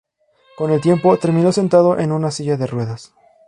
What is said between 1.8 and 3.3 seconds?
en una silla de ruedas.